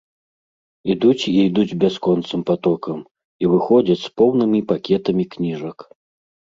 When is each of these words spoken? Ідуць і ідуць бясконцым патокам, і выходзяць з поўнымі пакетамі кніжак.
Ідуць 0.93 1.27
і 1.31 1.33
ідуць 1.47 1.77
бясконцым 1.85 2.45
патокам, 2.49 2.97
і 3.45 3.53
выходзяць 3.55 4.01
з 4.07 4.15
поўнымі 4.19 4.67
пакетамі 4.75 5.23
кніжак. 5.37 5.77